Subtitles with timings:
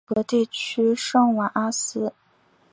[0.07, 2.11] 奥格地区圣瓦阿斯。